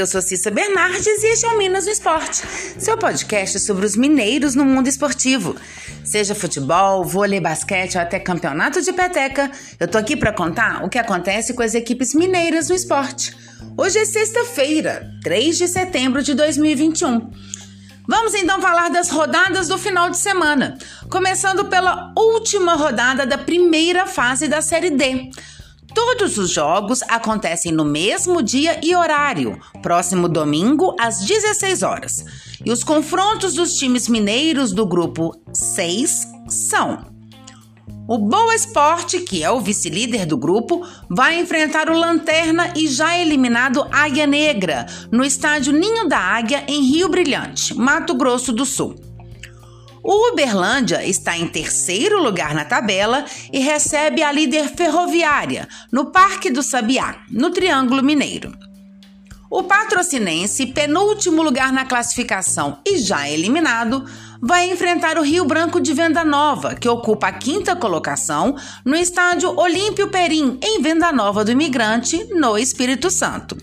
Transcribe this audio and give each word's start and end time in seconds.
eu 0.00 0.06
sou 0.06 0.22
Cissa 0.22 0.50
Bernardes 0.50 1.06
e 1.06 1.26
este 1.26 1.44
é 1.44 1.48
o 1.48 1.58
Minas 1.58 1.86
no 1.86 1.90
Esporte, 1.90 2.42
seu 2.78 2.96
podcast 2.96 3.58
sobre 3.58 3.84
os 3.84 3.96
mineiros 3.96 4.54
no 4.54 4.64
mundo 4.64 4.86
esportivo. 4.86 5.56
Seja 6.04 6.36
futebol, 6.36 7.04
vôlei, 7.04 7.40
basquete 7.40 7.96
ou 7.96 8.02
até 8.02 8.20
campeonato 8.20 8.80
de 8.80 8.92
peteca, 8.92 9.50
eu 9.80 9.88
tô 9.88 9.98
aqui 9.98 10.16
para 10.16 10.32
contar 10.32 10.84
o 10.84 10.88
que 10.88 10.98
acontece 10.98 11.52
com 11.52 11.62
as 11.62 11.74
equipes 11.74 12.14
mineiras 12.14 12.68
no 12.68 12.76
esporte. 12.76 13.36
Hoje 13.76 13.98
é 13.98 14.04
sexta-feira, 14.04 15.10
3 15.24 15.58
de 15.58 15.66
setembro 15.66 16.22
de 16.22 16.32
2021. 16.32 17.30
Vamos 18.06 18.34
então 18.34 18.60
falar 18.60 18.90
das 18.90 19.10
rodadas 19.10 19.66
do 19.66 19.76
final 19.76 20.10
de 20.10 20.16
semana, 20.16 20.78
começando 21.10 21.64
pela 21.64 22.12
última 22.16 22.74
rodada 22.74 23.26
da 23.26 23.36
primeira 23.36 24.06
fase 24.06 24.46
da 24.46 24.62
Série 24.62 24.90
D. 24.90 25.30
Todos 26.00 26.38
os 26.38 26.52
jogos 26.52 27.02
acontecem 27.08 27.72
no 27.72 27.84
mesmo 27.84 28.40
dia 28.40 28.78
e 28.84 28.94
horário, 28.94 29.58
próximo 29.82 30.28
domingo 30.28 30.94
às 30.96 31.18
16 31.24 31.82
horas. 31.82 32.24
E 32.64 32.70
os 32.70 32.84
confrontos 32.84 33.54
dos 33.54 33.74
times 33.74 34.06
mineiros 34.06 34.70
do 34.70 34.86
grupo 34.86 35.34
6 35.52 36.24
são: 36.46 37.04
o 38.06 38.16
Boa 38.16 38.54
Esporte, 38.54 39.18
que 39.18 39.42
é 39.42 39.50
o 39.50 39.60
vice-líder 39.60 40.24
do 40.24 40.38
grupo, 40.38 40.86
vai 41.10 41.40
enfrentar 41.40 41.90
o 41.90 41.98
Lanterna 41.98 42.72
e 42.76 42.86
já 42.86 43.18
eliminado 43.18 43.84
Águia 43.90 44.26
Negra, 44.26 44.86
no 45.10 45.24
estádio 45.24 45.72
Ninho 45.72 46.08
da 46.08 46.18
Águia, 46.20 46.64
em 46.68 46.80
Rio 46.80 47.08
Brilhante, 47.08 47.74
Mato 47.74 48.14
Grosso 48.14 48.52
do 48.52 48.64
Sul. 48.64 49.07
O 50.10 50.32
Uberlândia 50.32 51.04
está 51.04 51.36
em 51.36 51.46
terceiro 51.46 52.22
lugar 52.22 52.54
na 52.54 52.64
tabela 52.64 53.26
e 53.52 53.58
recebe 53.58 54.22
a 54.22 54.32
líder 54.32 54.70
ferroviária 54.70 55.68
no 55.92 56.06
Parque 56.06 56.48
do 56.48 56.62
Sabiá, 56.62 57.16
no 57.30 57.50
Triângulo 57.50 58.02
Mineiro. 58.02 58.50
O 59.50 59.64
patrocinense, 59.64 60.64
penúltimo 60.68 61.42
lugar 61.42 61.74
na 61.74 61.84
classificação 61.84 62.78
e 62.86 62.96
já 62.96 63.28
eliminado, 63.28 64.02
vai 64.40 64.70
enfrentar 64.70 65.18
o 65.18 65.22
Rio 65.22 65.44
Branco 65.44 65.78
de 65.78 65.92
Venda 65.92 66.24
Nova, 66.24 66.74
que 66.74 66.88
ocupa 66.88 67.26
a 67.26 67.32
quinta 67.32 67.76
colocação 67.76 68.56
no 68.86 68.96
estádio 68.96 69.54
Olímpio 69.60 70.08
Perim, 70.08 70.58
em 70.62 70.80
Venda 70.80 71.12
Nova 71.12 71.44
do 71.44 71.50
Imigrante, 71.50 72.24
no 72.32 72.56
Espírito 72.56 73.10
Santo. 73.10 73.58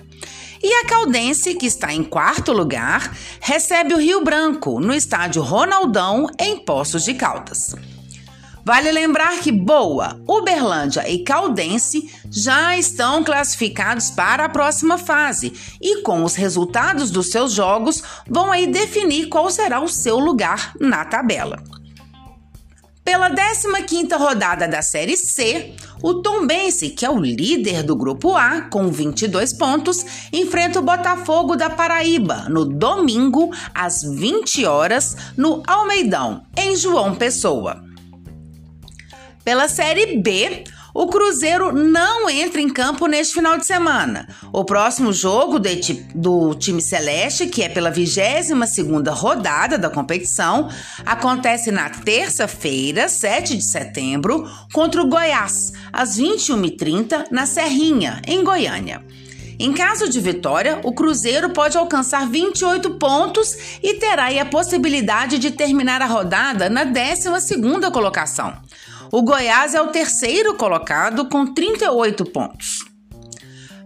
E 0.62 0.74
a 0.74 0.86
Caldense, 0.86 1.56
que 1.56 1.66
está 1.66 1.94
em 1.94 2.04
quarto 2.04 2.52
lugar, 2.52 3.16
recebe 3.42 3.94
o 3.94 4.00
Rio 4.00 4.24
Branco, 4.24 4.80
no 4.80 4.94
estádio 4.94 5.42
Ronaldão, 5.42 6.28
em 6.40 6.58
Poços 6.58 7.04
de 7.04 7.14
Caldas. 7.14 7.76
Vale 8.66 8.92
lembrar 8.92 9.40
que 9.42 9.52
Boa, 9.52 10.20
Uberlândia 10.28 11.08
e 11.08 11.20
Caldense 11.20 12.10
já 12.32 12.76
estão 12.76 13.24
classificados 13.24 14.10
para 14.10 14.46
a 14.46 14.50
próxima 14.50 14.98
fase 14.98 15.54
e 15.80 16.02
com 16.02 16.24
os 16.24 16.34
resultados 16.34 17.12
dos 17.12 17.30
seus 17.30 17.54
jogos 17.54 18.02
vão 18.28 18.52
aí 18.52 18.66
definir 18.66 19.28
qual 19.28 19.52
será 19.52 19.80
o 19.80 19.88
seu 19.88 20.18
lugar 20.18 20.74
na 20.80 21.06
tabela. 21.06 21.62
Pela 23.06 23.30
15ª 23.30 24.18
rodada 24.18 24.68
da 24.68 24.82
Série 24.82 25.16
C, 25.16 25.76
o 26.02 26.16
Tombense, 26.16 26.90
que 26.90 27.06
é 27.06 27.10
o 27.10 27.20
líder 27.20 27.84
do 27.84 27.96
grupo 27.96 28.36
A 28.36 28.62
com 28.62 28.90
22 28.90 29.54
pontos, 29.54 30.04
enfrenta 30.34 30.80
o 30.80 30.82
Botafogo 30.82 31.56
da 31.56 31.70
Paraíba 31.70 32.48
no 32.50 32.66
domingo 32.66 33.52
às 33.76 34.02
20 34.02 34.66
horas 34.66 35.16
no 35.38 35.62
Almeidão, 35.68 36.48
em 36.58 36.76
João 36.76 37.14
Pessoa. 37.14 37.84
Pela 39.44 39.68
Série 39.68 40.18
B, 40.18 40.64
o 40.96 41.08
Cruzeiro 41.08 41.74
não 41.74 42.30
entra 42.30 42.62
em 42.62 42.70
campo 42.70 43.06
neste 43.06 43.34
final 43.34 43.58
de 43.58 43.66
semana. 43.66 44.30
O 44.54 44.64
próximo 44.64 45.12
jogo 45.12 45.60
do 46.16 46.56
time 46.56 46.82
Celeste, 46.82 47.48
que 47.48 47.62
é 47.62 47.68
pela 47.68 47.92
22ª 47.92 49.12
rodada 49.12 49.78
da 49.78 49.90
competição, 49.90 50.70
acontece 51.06 51.70
na 51.70 51.90
terça-feira, 51.90 53.10
7 53.10 53.58
de 53.58 53.64
setembro, 53.64 54.50
contra 54.72 55.02
o 55.02 55.10
Goiás, 55.10 55.74
às 55.92 56.18
21h30, 56.18 57.26
na 57.30 57.46
Serrinha, 57.46 58.22
em 58.26 58.42
Goiânia. 58.42 59.04
Em 59.58 59.74
caso 59.74 60.10
de 60.10 60.20
vitória, 60.20 60.80
o 60.84 60.94
Cruzeiro 60.94 61.50
pode 61.50 61.78
alcançar 61.78 62.28
28 62.28 62.92
pontos 62.92 63.80
e 63.82 63.96
terá 63.96 64.28
a 64.28 64.46
possibilidade 64.46 65.40
de 65.40 65.52
terminar 65.52 66.02
a 66.02 66.06
rodada 66.06 66.70
na 66.70 66.86
12ª 66.86 67.92
colocação. 67.92 68.54
O 69.12 69.22
Goiás 69.22 69.76
é 69.76 69.82
o 69.82 69.88
terceiro 69.88 70.56
colocado 70.56 71.30
com 71.30 71.46
38 71.46 72.26
pontos. 72.26 72.86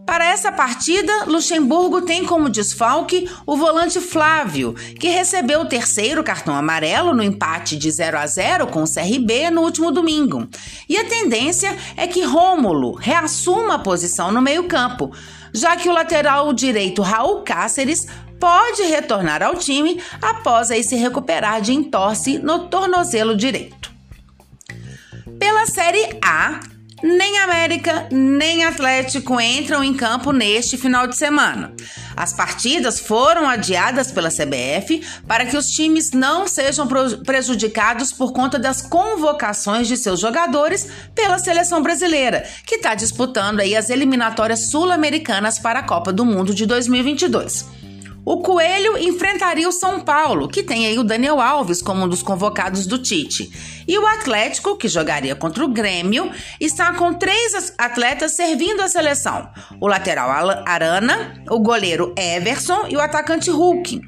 Para 0.10 0.26
essa 0.26 0.52
partida, 0.52 1.26
Luxemburgo 1.28 2.02
tem 2.02 2.26
como 2.26 2.50
desfalque 2.50 3.30
o 3.46 3.56
volante 3.56 4.00
Flávio, 4.00 4.74
que 5.00 5.08
recebeu 5.08 5.62
o 5.62 5.68
terceiro 5.68 6.24
cartão 6.24 6.56
amarelo 6.56 7.14
no 7.14 7.22
empate 7.22 7.78
de 7.78 7.92
0 7.92 8.18
a 8.18 8.26
0 8.26 8.68
com 8.68 8.82
o 8.82 8.92
CRB 8.92 9.52
no 9.52 9.62
último 9.62 9.92
domingo. 9.92 10.48
E 10.90 10.98
a 10.98 11.06
tendência 11.06 11.78
é 11.96 12.08
que 12.08 12.24
Rômulo 12.24 12.96
reassuma 12.96 13.76
a 13.76 13.80
posição 13.80 14.32
no 14.32 14.42
meio-campo, 14.42 15.12
já 15.54 15.78
que 15.78 15.88
o 15.88 15.94
lateral 15.94 16.52
direito 16.54 17.04
Raul 17.04 17.44
Cáceres 17.44 18.08
pode 18.40 18.82
retornar 18.82 19.44
ao 19.44 19.58
time 19.58 20.02
após 20.20 20.72
aí 20.72 20.84
se 20.84 20.96
recuperar 20.96 21.62
de 21.62 21.72
entorse 21.72 22.40
no 22.40 22.68
tornozelo 22.68 23.38
direito. 23.38 23.89
Pela 25.40 25.66
Série 25.66 26.20
A, 26.22 26.60
nem 27.02 27.40
América 27.40 28.08
nem 28.12 28.66
Atlético 28.66 29.40
entram 29.40 29.82
em 29.82 29.94
campo 29.94 30.34
neste 30.34 30.78
final 30.78 31.08
de 31.08 31.16
semana. 31.16 31.74
As 32.16 32.34
partidas 32.34 33.00
foram 33.00 33.48
adiadas 33.48 34.12
pela 34.12 34.30
CBF 34.30 35.02
para 35.26 35.46
que 35.46 35.56
os 35.56 35.72
times 35.72 36.12
não 36.12 36.46
sejam 36.46 36.86
prejudicados 37.26 38.12
por 38.12 38.34
conta 38.34 38.60
das 38.60 38.82
convocações 38.82 39.88
de 39.88 39.96
seus 39.96 40.20
jogadores 40.20 40.90
pela 41.16 41.40
seleção 41.40 41.82
brasileira, 41.82 42.46
que 42.66 42.76
está 42.76 42.94
disputando 42.94 43.62
aí 43.62 43.78
as 43.78 43.90
eliminatórias 43.90 44.68
sul-americanas 44.70 45.58
para 45.58 45.80
a 45.80 45.84
Copa 45.84 46.12
do 46.12 46.26
Mundo 46.26 46.54
de 46.54 46.66
2022. 46.66 47.79
O 48.30 48.44
Coelho 48.44 48.96
enfrentaria 48.96 49.68
o 49.68 49.72
São 49.72 50.02
Paulo, 50.02 50.48
que 50.48 50.62
tem 50.62 50.86
aí 50.86 51.00
o 51.00 51.04
Daniel 51.04 51.42
Alves 51.42 51.82
como 51.82 52.06
um 52.06 52.08
dos 52.08 52.22
convocados 52.22 52.86
do 52.86 53.00
Tite. 53.00 53.52
E 53.88 53.98
o 53.98 54.06
Atlético, 54.06 54.78
que 54.78 54.88
jogaria 54.88 55.36
contra 55.36 55.66
o 55.66 55.68
Grêmio, 55.68 56.32
está 56.60 56.94
com 56.94 57.12
três 57.12 57.74
atletas 57.76 58.34
servindo 58.34 58.82
a 58.82 58.88
seleção: 58.88 59.50
o 59.82 59.88
lateral 59.88 60.30
Arana, 60.64 61.44
o 61.50 61.58
goleiro 61.58 62.14
Everson 62.16 62.86
e 62.88 62.96
o 62.96 63.02
atacante 63.02 63.50
Hulk. 63.50 64.00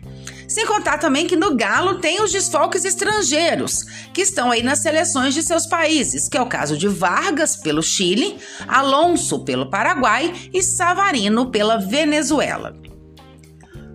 Sem 0.48 0.68
contar 0.68 1.00
também 1.00 1.26
que 1.26 1.36
no 1.36 1.56
Galo 1.56 1.96
tem 1.96 2.22
os 2.22 2.32
desfalques 2.32 2.86
estrangeiros, 2.86 3.82
que 4.14 4.22
estão 4.22 4.52
aí 4.52 4.62
nas 4.62 4.84
seleções 4.84 5.34
de 5.34 5.42
seus 5.42 5.66
países, 5.66 6.30
que 6.30 6.38
é 6.38 6.42
o 6.44 6.46
caso 6.46 6.78
de 6.78 6.88
Vargas 6.88 7.56
pelo 7.56 7.82
Chile, 7.82 8.38
Alonso 8.68 9.44
pelo 9.44 9.72
Paraguai 9.72 10.32
e 10.54 10.62
Savarino 10.62 11.50
pela 11.50 11.78
Venezuela. 11.78 12.91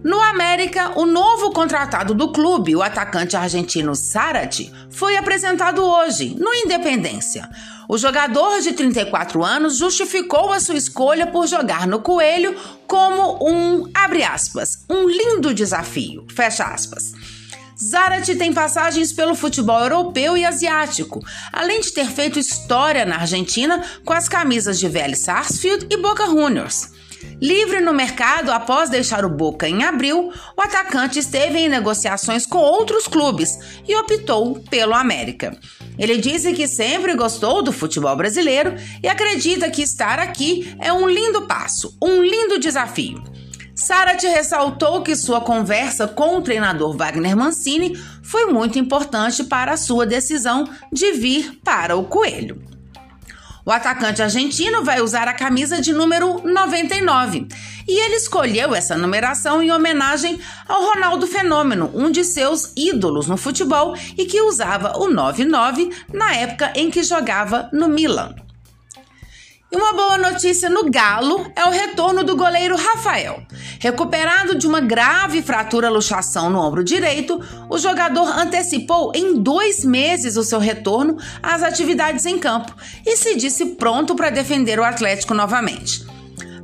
No 0.06 0.22
América, 0.22 0.92
o 0.94 1.04
novo 1.04 1.50
contratado 1.50 2.14
do 2.14 2.30
clube, 2.30 2.76
o 2.76 2.80
atacante 2.80 3.36
argentino 3.36 3.92
Zarate, 3.92 4.72
foi 4.88 5.16
apresentado 5.16 5.82
hoje, 5.82 6.36
no 6.38 6.54
Independência. 6.54 7.50
O 7.88 7.98
jogador 7.98 8.60
de 8.60 8.72
34 8.72 9.44
anos 9.44 9.78
justificou 9.78 10.52
a 10.52 10.60
sua 10.60 10.76
escolha 10.76 11.26
por 11.26 11.48
jogar 11.48 11.88
no 11.88 11.98
Coelho 11.98 12.56
como 12.86 13.36
um, 13.50 13.90
abre 13.92 14.22
aspas, 14.22 14.84
um 14.88 15.08
lindo 15.08 15.52
desafio, 15.52 16.24
fecha 16.32 16.62
aspas. 16.62 17.12
Zarate 17.76 18.36
tem 18.36 18.52
passagens 18.52 19.12
pelo 19.12 19.34
futebol 19.34 19.80
europeu 19.80 20.36
e 20.36 20.44
asiático, 20.44 21.20
além 21.52 21.80
de 21.80 21.90
ter 21.92 22.06
feito 22.06 22.38
história 22.38 23.04
na 23.04 23.16
Argentina 23.16 23.84
com 24.04 24.12
as 24.12 24.28
camisas 24.28 24.78
de 24.78 24.88
Vélez 24.88 25.18
Sarsfield 25.18 25.88
e 25.90 25.96
Boca 25.96 26.26
Juniors. 26.26 26.94
Livre 27.40 27.80
no 27.80 27.92
mercado 27.92 28.50
após 28.50 28.88
deixar 28.88 29.24
o 29.24 29.28
Boca 29.28 29.68
em 29.68 29.84
abril, 29.84 30.32
o 30.56 30.60
atacante 30.60 31.18
esteve 31.18 31.58
em 31.58 31.68
negociações 31.68 32.46
com 32.46 32.58
outros 32.58 33.06
clubes 33.06 33.58
e 33.86 33.94
optou 33.94 34.60
pelo 34.70 34.94
América. 34.94 35.56
Ele 35.98 36.18
disse 36.18 36.52
que 36.52 36.66
sempre 36.66 37.14
gostou 37.14 37.62
do 37.62 37.72
futebol 37.72 38.16
brasileiro 38.16 38.74
e 39.02 39.08
acredita 39.08 39.70
que 39.70 39.82
estar 39.82 40.18
aqui 40.18 40.74
é 40.80 40.92
um 40.92 41.08
lindo 41.08 41.46
passo, 41.46 41.96
um 42.02 42.22
lindo 42.22 42.58
desafio. 42.58 43.22
Sarat 43.74 44.22
ressaltou 44.22 45.02
que 45.02 45.14
sua 45.14 45.42
conversa 45.42 46.08
com 46.08 46.38
o 46.38 46.40
treinador 46.40 46.96
Wagner 46.96 47.36
Mancini 47.36 47.94
foi 48.22 48.46
muito 48.46 48.78
importante 48.78 49.44
para 49.44 49.72
a 49.72 49.76
sua 49.76 50.06
decisão 50.06 50.64
de 50.90 51.12
vir 51.12 51.60
para 51.62 51.94
o 51.94 52.04
Coelho. 52.04 52.65
O 53.66 53.72
atacante 53.72 54.22
argentino 54.22 54.84
vai 54.84 55.00
usar 55.00 55.26
a 55.26 55.34
camisa 55.34 55.80
de 55.80 55.92
número 55.92 56.40
99 56.44 57.48
e 57.88 57.98
ele 57.98 58.14
escolheu 58.14 58.72
essa 58.72 58.96
numeração 58.96 59.60
em 59.60 59.72
homenagem 59.72 60.38
ao 60.68 60.84
Ronaldo 60.84 61.26
Fenômeno, 61.26 61.90
um 61.92 62.08
de 62.08 62.22
seus 62.22 62.72
ídolos 62.76 63.26
no 63.26 63.36
futebol 63.36 63.96
e 64.16 64.24
que 64.24 64.40
usava 64.40 64.96
o 64.96 65.10
99 65.10 65.90
na 66.12 66.32
época 66.32 66.72
em 66.76 66.92
que 66.92 67.02
jogava 67.02 67.68
no 67.72 67.88
Milan. 67.88 68.36
E 69.70 69.76
uma 69.76 69.92
boa 69.94 70.16
notícia 70.16 70.70
no 70.70 70.88
Galo 70.88 71.50
é 71.56 71.64
o 71.64 71.70
retorno 71.70 72.22
do 72.22 72.36
goleiro 72.36 72.76
Rafael. 72.76 73.42
Recuperado 73.80 74.54
de 74.54 74.64
uma 74.64 74.80
grave 74.80 75.42
fratura 75.42 75.90
luxação 75.90 76.48
no 76.48 76.60
ombro 76.60 76.84
direito, 76.84 77.40
o 77.68 77.76
jogador 77.76 78.28
antecipou 78.38 79.10
em 79.12 79.42
dois 79.42 79.84
meses 79.84 80.36
o 80.36 80.44
seu 80.44 80.60
retorno 80.60 81.16
às 81.42 81.64
atividades 81.64 82.24
em 82.26 82.38
campo 82.38 82.72
e 83.04 83.16
se 83.16 83.34
disse 83.34 83.66
pronto 83.74 84.14
para 84.14 84.30
defender 84.30 84.78
o 84.78 84.84
Atlético 84.84 85.34
novamente. 85.34 86.06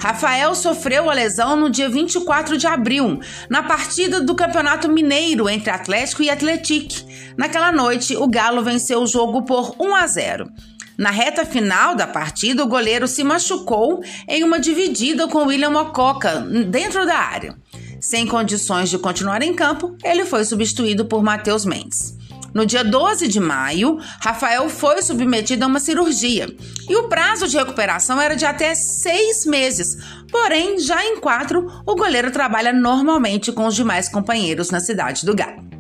Rafael 0.02 0.52
sofreu 0.56 1.08
a 1.08 1.14
lesão 1.14 1.54
no 1.54 1.70
dia 1.70 1.88
24 1.88 2.58
de 2.58 2.66
abril, 2.66 3.20
na 3.48 3.62
partida 3.62 4.20
do 4.20 4.34
Campeonato 4.34 4.88
Mineiro 4.88 5.48
entre 5.48 5.70
Atlético 5.70 6.24
e 6.24 6.28
Atletique. 6.28 7.06
Naquela 7.38 7.70
noite, 7.70 8.16
o 8.16 8.26
Galo 8.26 8.64
venceu 8.64 9.00
o 9.00 9.06
jogo 9.06 9.42
por 9.42 9.76
1 9.78 9.94
a 9.94 10.06
0. 10.08 10.50
Na 10.98 11.12
reta 11.12 11.44
final 11.44 11.94
da 11.94 12.04
partida, 12.04 12.64
o 12.64 12.68
goleiro 12.68 13.06
se 13.06 13.22
machucou 13.22 14.02
em 14.26 14.42
uma 14.42 14.58
dividida 14.58 15.28
com 15.28 15.46
William 15.46 15.70
Mococa 15.70 16.40
dentro 16.68 17.06
da 17.06 17.18
área. 17.18 17.54
Sem 18.00 18.26
condições 18.26 18.90
de 18.90 18.98
continuar 18.98 19.40
em 19.40 19.54
campo, 19.54 19.96
ele 20.02 20.24
foi 20.24 20.44
substituído 20.44 21.04
por 21.04 21.22
Matheus 21.22 21.64
Mendes. 21.64 22.16
No 22.54 22.66
dia 22.66 22.84
12 22.84 23.28
de 23.28 23.40
maio, 23.40 23.98
Rafael 24.20 24.68
foi 24.68 25.02
submetido 25.02 25.64
a 25.64 25.66
uma 25.66 25.80
cirurgia 25.80 26.54
e 26.88 26.96
o 26.96 27.08
prazo 27.08 27.48
de 27.48 27.56
recuperação 27.56 28.20
era 28.20 28.36
de 28.36 28.44
até 28.44 28.74
seis 28.74 29.46
meses. 29.46 29.96
Porém, 30.30 30.78
já 30.78 31.04
em 31.04 31.18
quatro, 31.18 31.66
o 31.86 31.94
goleiro 31.94 32.30
trabalha 32.30 32.72
normalmente 32.72 33.52
com 33.52 33.66
os 33.66 33.74
demais 33.74 34.08
companheiros 34.08 34.70
na 34.70 34.80
cidade 34.80 35.24
do 35.24 35.34
Galo. 35.34 35.71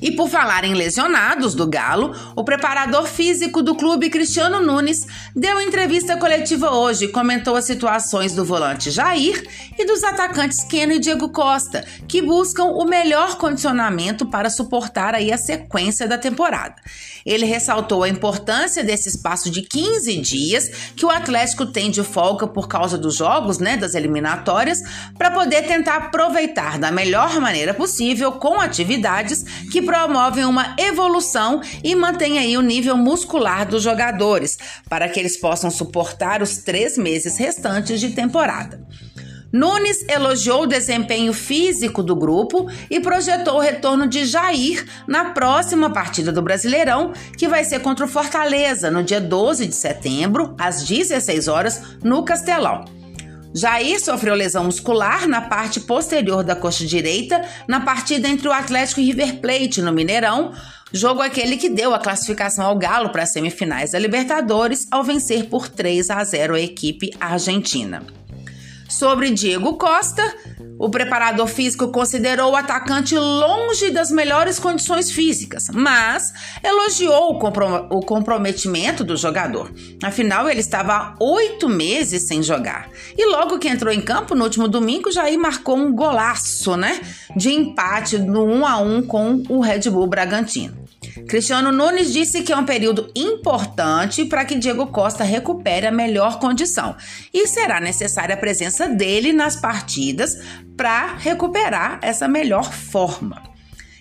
E 0.00 0.12
por 0.12 0.28
falar 0.28 0.64
em 0.64 0.74
lesionados 0.74 1.54
do 1.54 1.66
Galo, 1.66 2.14
o 2.34 2.44
preparador 2.44 3.06
físico 3.06 3.62
do 3.62 3.74
clube, 3.74 4.10
Cristiano 4.10 4.60
Nunes, 4.60 5.06
deu 5.34 5.60
entrevista 5.60 6.16
coletiva 6.16 6.70
hoje 6.70 7.06
e 7.06 7.08
comentou 7.08 7.56
as 7.56 7.64
situações 7.64 8.34
do 8.34 8.44
volante 8.44 8.90
Jair 8.90 9.46
e 9.78 9.84
dos 9.86 10.04
atacantes 10.04 10.62
Keno 10.64 10.92
e 10.92 10.98
Diego 10.98 11.28
Costa, 11.30 11.84
que 12.06 12.20
buscam 12.22 12.64
o 12.64 12.84
melhor 12.84 13.36
condicionamento 13.36 14.26
para 14.26 14.50
suportar 14.50 15.14
aí 15.14 15.32
a 15.32 15.38
sequência 15.38 16.06
da 16.06 16.18
temporada. 16.18 16.76
Ele 17.24 17.44
ressaltou 17.44 18.04
a 18.04 18.08
importância 18.08 18.84
desse 18.84 19.08
espaço 19.08 19.50
de 19.50 19.62
15 19.62 20.16
dias 20.18 20.68
que 20.94 21.04
o 21.04 21.10
Atlético 21.10 21.66
tem 21.66 21.90
de 21.90 22.02
folga 22.02 22.46
por 22.46 22.68
causa 22.68 22.96
dos 22.96 23.16
jogos, 23.16 23.58
né, 23.58 23.76
das 23.76 23.94
eliminatórias, 23.94 24.82
para 25.18 25.30
poder 25.30 25.66
tentar 25.66 25.96
aproveitar 25.96 26.78
da 26.78 26.92
melhor 26.92 27.40
maneira 27.40 27.74
possível 27.74 28.32
com 28.32 28.60
atividades 28.60 29.42
que 29.70 29.82
promovem 29.86 30.44
uma 30.44 30.74
evolução 30.78 31.60
e 31.82 31.94
mantém 31.94 32.38
aí 32.38 32.56
o 32.56 32.62
nível 32.62 32.96
muscular 32.96 33.66
dos 33.66 33.82
jogadores, 33.82 34.58
para 34.88 35.08
que 35.08 35.18
eles 35.18 35.36
possam 35.36 35.70
suportar 35.70 36.42
os 36.42 36.58
três 36.58 36.98
meses 36.98 37.38
restantes 37.38 38.00
de 38.00 38.10
temporada. 38.10 38.84
Nunes 39.52 40.04
elogiou 40.08 40.62
o 40.62 40.66
desempenho 40.66 41.32
físico 41.32 42.02
do 42.02 42.14
grupo 42.14 42.68
e 42.90 43.00
projetou 43.00 43.54
o 43.54 43.60
retorno 43.60 44.06
de 44.06 44.26
Jair 44.26 44.84
na 45.06 45.30
próxima 45.30 45.88
partida 45.88 46.30
do 46.32 46.42
Brasileirão, 46.42 47.12
que 47.38 47.48
vai 47.48 47.64
ser 47.64 47.80
contra 47.80 48.04
o 48.04 48.08
Fortaleza 48.08 48.90
no 48.90 49.02
dia 49.02 49.20
12 49.20 49.66
de 49.66 49.74
setembro, 49.74 50.54
às 50.58 50.82
16 50.82 51.48
horas, 51.48 51.80
no 52.02 52.24
Castelão. 52.24 52.84
Jair 53.56 53.98
sofreu 53.98 54.34
lesão 54.34 54.64
muscular 54.64 55.26
na 55.26 55.40
parte 55.40 55.80
posterior 55.80 56.44
da 56.44 56.54
coxa 56.54 56.84
direita 56.84 57.42
na 57.66 57.80
partida 57.80 58.28
entre 58.28 58.46
o 58.46 58.52
Atlético 58.52 59.00
e 59.00 59.06
River 59.06 59.40
Plate 59.40 59.80
no 59.80 59.94
Mineirão, 59.94 60.52
jogo 60.92 61.22
aquele 61.22 61.56
que 61.56 61.70
deu 61.70 61.94
a 61.94 61.98
classificação 61.98 62.66
ao 62.66 62.76
Galo 62.76 63.08
para 63.08 63.22
as 63.22 63.32
semifinais 63.32 63.92
da 63.92 63.98
Libertadores 63.98 64.86
ao 64.90 65.02
vencer 65.02 65.46
por 65.46 65.70
3 65.70 66.10
a 66.10 66.22
0 66.22 66.54
a 66.54 66.60
equipe 66.60 67.10
argentina. 67.18 68.02
Sobre 68.88 69.30
Diego 69.30 69.74
Costa, 69.74 70.34
o 70.78 70.88
preparador 70.88 71.46
físico 71.46 71.88
considerou 71.88 72.52
o 72.52 72.56
atacante 72.56 73.16
longe 73.16 73.90
das 73.90 74.10
melhores 74.10 74.58
condições 74.58 75.10
físicas, 75.10 75.68
mas 75.72 76.32
elogiou 76.62 77.30
o, 77.30 77.38
comprom 77.38 77.88
o 77.90 78.00
comprometimento 78.00 79.02
do 79.02 79.16
jogador. 79.16 79.72
Afinal, 80.02 80.48
ele 80.48 80.60
estava 80.60 80.92
há 80.92 81.14
oito 81.20 81.68
meses 81.68 82.28
sem 82.28 82.42
jogar. 82.42 82.88
E 83.16 83.26
logo 83.26 83.58
que 83.58 83.68
entrou 83.68 83.92
em 83.92 84.00
campo 84.00 84.34
no 84.34 84.44
último 84.44 84.68
domingo, 84.68 85.10
Jair 85.10 85.38
marcou 85.38 85.76
um 85.76 85.92
golaço, 85.92 86.76
né? 86.76 87.00
De 87.34 87.50
empate 87.50 88.18
no 88.18 88.44
1 88.44 88.66
a 88.66 88.76
1 88.78 89.02
com 89.06 89.42
o 89.48 89.60
Red 89.60 89.90
Bull 89.90 90.06
Bragantino. 90.06 90.86
Cristiano 91.26 91.72
Nunes 91.72 92.12
disse 92.12 92.42
que 92.42 92.52
é 92.52 92.56
um 92.56 92.64
período 92.64 93.10
importante 93.16 94.24
para 94.26 94.44
que 94.44 94.54
Diego 94.54 94.86
Costa 94.88 95.24
recupere 95.24 95.86
a 95.86 95.90
melhor 95.90 96.38
condição 96.38 96.94
e 97.32 97.46
será 97.46 97.80
necessária 97.80 98.34
a 98.34 98.38
presença 98.38 98.75
dele 98.84 99.32
nas 99.32 99.56
partidas 99.56 100.36
para 100.76 101.14
recuperar 101.16 101.98
essa 102.02 102.28
melhor 102.28 102.70
forma. 102.70 103.42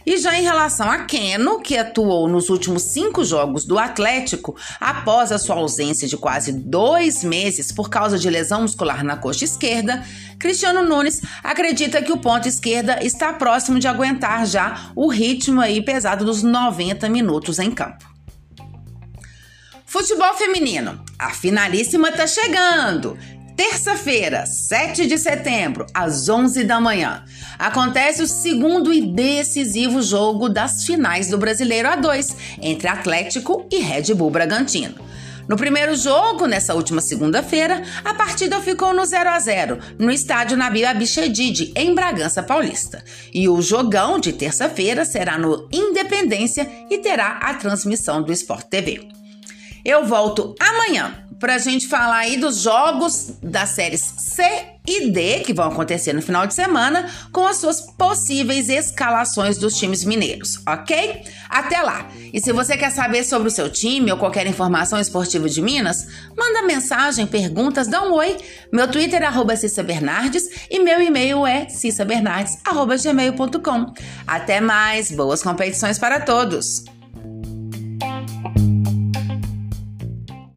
E 0.05 0.17
já 0.17 0.37
em 0.37 0.43
relação 0.43 0.87
a 0.87 0.99
Keno, 0.99 1.61
que 1.61 1.75
atuou 1.75 2.27
nos 2.27 2.49
últimos 2.49 2.83
cinco 2.83 3.25
jogos 3.25 3.65
do 3.65 3.79
Atlético, 3.79 4.55
após 4.79 5.31
a 5.31 5.39
sua 5.39 5.55
ausência 5.55 6.07
de 6.07 6.15
quase 6.15 6.51
dois 6.51 7.23
meses 7.23 7.71
por 7.71 7.89
causa 7.89 8.19
de 8.19 8.29
lesão 8.29 8.61
muscular 8.61 9.03
na 9.03 9.17
coxa 9.17 9.45
esquerda, 9.45 10.05
Cristiano 10.37 10.83
Nunes 10.83 11.21
acredita 11.43 12.03
que 12.03 12.11
o 12.11 12.17
ponto 12.17 12.47
esquerda 12.47 13.03
está 13.03 13.33
próximo 13.33 13.79
de 13.79 13.87
aguentar 13.87 14.45
já 14.45 14.91
o 14.95 15.07
ritmo 15.07 15.59
aí 15.59 15.81
pesado 15.81 16.23
dos 16.23 16.43
90 16.43 17.09
minutos 17.09 17.57
em 17.57 17.71
campo. 17.71 18.05
Futebol 19.87 20.35
feminino. 20.35 21.03
A 21.17 21.31
finalíssima 21.31 22.11
tá 22.11 22.27
chegando. 22.27 23.17
Terça-feira, 23.55 24.45
7 24.45 25.07
de 25.07 25.17
setembro, 25.17 25.85
às 25.93 26.27
11 26.27 26.65
da 26.65 26.81
manhã, 26.81 27.23
acontece 27.57 28.21
o 28.21 28.27
segundo 28.27 28.91
e 28.91 29.01
decisivo 29.01 30.01
jogo 30.01 30.49
das 30.49 30.83
finais 30.83 31.29
do 31.29 31.37
Brasileiro 31.37 31.87
A2 31.87 32.35
entre 32.61 32.89
Atlético 32.89 33.65
e 33.71 33.77
Red 33.77 34.13
Bull 34.13 34.29
Bragantino. 34.29 34.95
No 35.47 35.55
primeiro 35.55 35.95
jogo, 35.95 36.47
nessa 36.47 36.73
última 36.73 36.99
segunda-feira, 36.99 37.81
a 38.03 38.13
partida 38.13 38.59
ficou 38.59 38.93
no 38.93 39.05
0 39.05 39.29
a 39.29 39.39
0 39.39 39.79
no 39.97 40.11
estádio 40.11 40.57
Nabil 40.57 40.85
Abichedid, 40.85 41.71
em 41.75 41.95
Bragança 41.95 42.43
Paulista. 42.43 43.03
E 43.33 43.47
o 43.47 43.61
jogão 43.61 44.19
de 44.19 44.33
terça-feira 44.33 45.05
será 45.05 45.37
no 45.37 45.69
Independência 45.71 46.69
e 46.89 46.97
terá 46.97 47.39
a 47.41 47.53
transmissão 47.53 48.21
do 48.21 48.33
Sport 48.33 48.65
TV. 48.65 49.07
Eu 49.85 50.03
volto 50.03 50.55
amanhã 50.59 51.24
para 51.45 51.53
a 51.53 51.59
gente 51.59 51.87
falar 51.87 52.21
aí 52.21 52.37
dos 52.37 52.61
jogos 52.61 53.33
das 53.43 53.69
séries 53.69 54.01
C 54.17 54.41
e 54.87 55.11
D 55.11 55.41
que 55.41 55.53
vão 55.53 55.67
acontecer 55.67 56.11
no 56.11 56.23
final 56.23 56.47
de 56.47 56.55
semana 56.55 57.07
com 57.31 57.45
as 57.45 57.57
suas 57.57 57.81
possíveis 57.81 58.67
escalações 58.67 59.59
dos 59.59 59.77
times 59.77 60.03
mineiros, 60.03 60.59
ok? 60.67 61.21
Até 61.47 61.83
lá! 61.83 62.09
E 62.33 62.41
se 62.41 62.51
você 62.51 62.75
quer 62.75 62.89
saber 62.89 63.23
sobre 63.23 63.49
o 63.49 63.51
seu 63.51 63.69
time 63.69 64.11
ou 64.11 64.17
qualquer 64.17 64.47
informação 64.47 64.99
esportiva 64.99 65.47
de 65.47 65.61
Minas, 65.61 66.07
manda 66.35 66.63
mensagem, 66.63 67.27
perguntas, 67.27 67.87
dá 67.87 68.01
um 68.01 68.13
oi. 68.13 68.37
Meu 68.73 68.87
Twitter 68.87 69.21
é 69.21 69.27
arroba 69.27 69.55
Cissa 69.55 69.83
Bernardes 69.83 70.49
e 70.67 70.79
meu 70.79 70.99
e-mail 70.99 71.45
é 71.45 71.69
cissabernardes.gmail.com. 71.69 73.93
Até 74.25 74.59
mais, 74.59 75.11
boas 75.11 75.43
competições 75.43 75.99
para 75.99 76.21
todos! 76.21 76.94